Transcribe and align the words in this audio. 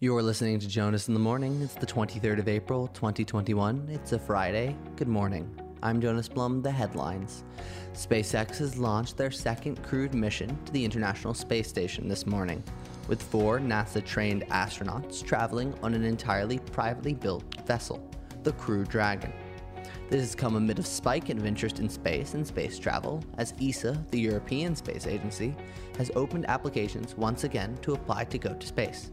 You're 0.00 0.22
listening 0.22 0.60
to 0.60 0.68
Jonas 0.68 1.08
in 1.08 1.14
the 1.14 1.18
Morning. 1.18 1.60
It's 1.60 1.74
the 1.74 1.84
23rd 1.84 2.38
of 2.38 2.46
April, 2.46 2.86
2021. 2.86 3.88
It's 3.90 4.12
a 4.12 4.18
Friday. 4.20 4.76
Good 4.94 5.08
morning. 5.08 5.50
I'm 5.82 6.00
Jonas 6.00 6.28
Blum, 6.28 6.62
the 6.62 6.70
headlines. 6.70 7.42
SpaceX 7.94 8.58
has 8.58 8.78
launched 8.78 9.16
their 9.16 9.32
second 9.32 9.82
crewed 9.82 10.14
mission 10.14 10.56
to 10.66 10.72
the 10.72 10.84
International 10.84 11.34
Space 11.34 11.66
Station 11.66 12.06
this 12.06 12.26
morning, 12.26 12.62
with 13.08 13.20
four 13.20 13.58
NASA 13.58 14.06
trained 14.06 14.46
astronauts 14.50 15.20
traveling 15.20 15.74
on 15.82 15.94
an 15.94 16.04
entirely 16.04 16.60
privately 16.60 17.14
built 17.14 17.42
vessel, 17.66 18.08
the 18.44 18.52
Crew 18.52 18.84
Dragon. 18.84 19.32
This 20.10 20.20
has 20.20 20.36
come 20.36 20.54
amid 20.54 20.78
a 20.78 20.84
spike 20.84 21.28
in 21.28 21.44
interest 21.44 21.80
in 21.80 21.88
space 21.88 22.34
and 22.34 22.46
space 22.46 22.78
travel, 22.78 23.20
as 23.36 23.52
ESA, 23.60 24.00
the 24.12 24.20
European 24.20 24.76
Space 24.76 25.08
Agency, 25.08 25.56
has 25.96 26.12
opened 26.14 26.48
applications 26.48 27.16
once 27.16 27.42
again 27.42 27.76
to 27.82 27.94
apply 27.94 28.22
to 28.26 28.38
go 28.38 28.54
to 28.54 28.64
space. 28.64 29.10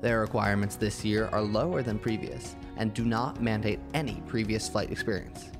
Their 0.00 0.20
requirements 0.20 0.76
this 0.76 1.04
year 1.04 1.28
are 1.32 1.42
lower 1.42 1.82
than 1.82 1.98
previous 1.98 2.56
and 2.76 2.94
do 2.94 3.04
not 3.04 3.42
mandate 3.42 3.80
any 3.92 4.22
previous 4.26 4.68
flight 4.68 4.90
experience. 4.90 5.50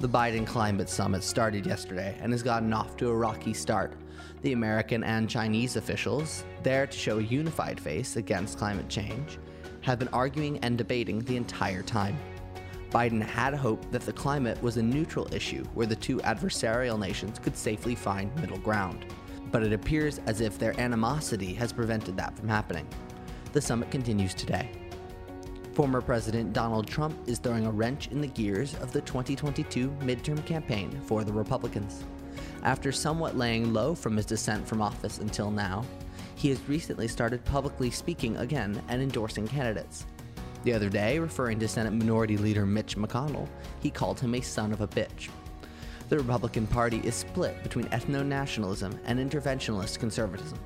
The 0.00 0.08
Biden 0.08 0.46
Climate 0.46 0.88
Summit 0.88 1.22
started 1.22 1.66
yesterday 1.66 2.16
and 2.20 2.32
has 2.32 2.42
gotten 2.42 2.72
off 2.72 2.96
to 2.96 3.10
a 3.10 3.14
rocky 3.14 3.52
start. 3.52 3.94
The 4.42 4.52
American 4.52 5.02
and 5.04 5.28
Chinese 5.28 5.76
officials, 5.76 6.44
there 6.62 6.86
to 6.86 6.96
show 6.96 7.18
a 7.18 7.22
unified 7.22 7.80
face 7.80 8.16
against 8.16 8.58
climate 8.58 8.88
change, 8.88 9.38
have 9.82 9.98
been 9.98 10.08
arguing 10.08 10.58
and 10.58 10.76
debating 10.76 11.20
the 11.20 11.36
entire 11.36 11.82
time. 11.82 12.16
Biden 12.90 13.20
had 13.20 13.54
hoped 13.54 13.90
that 13.92 14.02
the 14.02 14.12
climate 14.12 14.60
was 14.62 14.76
a 14.76 14.82
neutral 14.82 15.32
issue 15.32 15.64
where 15.74 15.86
the 15.86 15.96
two 15.96 16.18
adversarial 16.18 16.98
nations 16.98 17.38
could 17.38 17.56
safely 17.56 17.94
find 17.94 18.34
middle 18.40 18.58
ground. 18.58 19.04
But 19.50 19.62
it 19.62 19.72
appears 19.72 20.20
as 20.26 20.40
if 20.40 20.58
their 20.58 20.78
animosity 20.80 21.54
has 21.54 21.72
prevented 21.72 22.16
that 22.16 22.36
from 22.36 22.48
happening. 22.48 22.86
The 23.52 23.60
summit 23.62 23.90
continues 23.90 24.34
today. 24.34 24.70
Former 25.72 26.02
President 26.02 26.52
Donald 26.52 26.86
Trump 26.86 27.16
is 27.26 27.38
throwing 27.38 27.64
a 27.64 27.70
wrench 27.70 28.08
in 28.08 28.20
the 28.20 28.26
gears 28.26 28.74
of 28.76 28.92
the 28.92 29.00
2022 29.00 29.88
midterm 30.00 30.44
campaign 30.44 31.00
for 31.06 31.24
the 31.24 31.32
Republicans. 31.32 32.04
After 32.62 32.92
somewhat 32.92 33.38
laying 33.38 33.72
low 33.72 33.94
from 33.94 34.16
his 34.16 34.26
descent 34.26 34.66
from 34.68 34.82
office 34.82 35.18
until 35.18 35.50
now, 35.50 35.84
he 36.34 36.50
has 36.50 36.68
recently 36.68 37.08
started 37.08 37.44
publicly 37.44 37.90
speaking 37.90 38.36
again 38.36 38.82
and 38.88 39.00
endorsing 39.00 39.48
candidates. 39.48 40.04
The 40.64 40.74
other 40.74 40.90
day, 40.90 41.18
referring 41.18 41.58
to 41.60 41.68
Senate 41.68 41.92
Minority 41.92 42.36
Leader 42.36 42.66
Mitch 42.66 42.96
McConnell, 42.96 43.48
he 43.80 43.90
called 43.90 44.20
him 44.20 44.34
a 44.34 44.40
son 44.40 44.72
of 44.72 44.82
a 44.82 44.88
bitch. 44.88 45.30
The 46.08 46.18
Republican 46.18 46.66
Party 46.66 47.00
is 47.04 47.14
split 47.14 47.62
between 47.62 47.86
ethno 47.86 48.26
nationalism 48.26 48.98
and 49.04 49.18
interventionist 49.18 49.98
conservatism. 50.00 50.58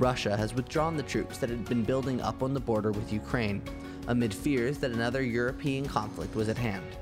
Russia 0.00 0.34
has 0.34 0.54
withdrawn 0.54 0.96
the 0.96 1.02
troops 1.02 1.36
that 1.36 1.50
had 1.50 1.66
been 1.66 1.82
building 1.82 2.22
up 2.22 2.42
on 2.42 2.54
the 2.54 2.58
border 2.58 2.90
with 2.90 3.12
Ukraine, 3.12 3.62
amid 4.08 4.32
fears 4.32 4.78
that 4.78 4.92
another 4.92 5.22
European 5.22 5.84
conflict 5.84 6.34
was 6.34 6.48
at 6.48 6.56
hand. 6.56 6.96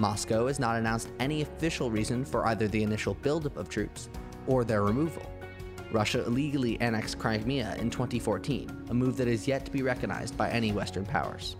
Moscow 0.00 0.46
has 0.46 0.58
not 0.58 0.76
announced 0.76 1.10
any 1.20 1.42
official 1.42 1.90
reason 1.90 2.24
for 2.24 2.46
either 2.46 2.66
the 2.66 2.82
initial 2.82 3.12
buildup 3.12 3.58
of 3.58 3.68
troops 3.68 4.08
or 4.46 4.64
their 4.64 4.82
removal. 4.82 5.30
Russia 5.92 6.24
illegally 6.24 6.80
annexed 6.80 7.18
Crimea 7.18 7.76
in 7.78 7.90
2014, 7.90 8.86
a 8.88 8.94
move 8.94 9.18
that 9.18 9.28
is 9.28 9.46
yet 9.46 9.66
to 9.66 9.70
be 9.70 9.82
recognized 9.82 10.34
by 10.38 10.48
any 10.48 10.72
Western 10.72 11.04
powers. 11.04 11.54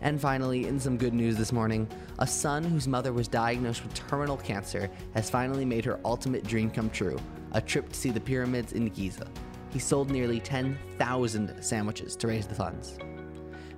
And 0.00 0.18
finally, 0.18 0.66
in 0.66 0.80
some 0.80 0.96
good 0.96 1.12
news 1.12 1.36
this 1.36 1.52
morning, 1.52 1.86
a 2.18 2.26
son 2.26 2.64
whose 2.64 2.88
mother 2.88 3.12
was 3.12 3.28
diagnosed 3.28 3.82
with 3.82 3.92
terminal 3.92 4.38
cancer 4.38 4.90
has 5.12 5.28
finally 5.28 5.66
made 5.66 5.84
her 5.84 6.00
ultimate 6.02 6.44
dream 6.44 6.70
come 6.70 6.88
true 6.88 7.18
a 7.52 7.60
trip 7.60 7.90
to 7.90 7.94
see 7.94 8.10
the 8.10 8.20
pyramids 8.20 8.72
in 8.72 8.88
Giza 8.88 9.28
he 9.74 9.80
sold 9.80 10.08
nearly 10.08 10.38
10,000 10.38 11.62
sandwiches 11.62 12.14
to 12.14 12.28
raise 12.28 12.46
the 12.46 12.54
funds. 12.54 12.96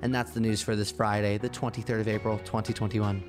And 0.02 0.14
that's 0.14 0.32
the 0.32 0.40
news 0.40 0.62
for 0.62 0.76
this 0.76 0.92
Friday, 0.92 1.38
the 1.38 1.48
23rd 1.48 2.00
of 2.00 2.08
April, 2.08 2.38
2021. 2.40 3.24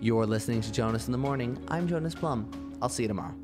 You're 0.00 0.26
listening 0.26 0.60
to 0.62 0.72
Jonas 0.72 1.06
in 1.06 1.12
the 1.12 1.18
Morning. 1.18 1.56
I'm 1.68 1.86
Jonas 1.86 2.16
Blum. 2.16 2.50
I'll 2.82 2.88
see 2.88 3.04
you 3.04 3.08
tomorrow. 3.08 3.34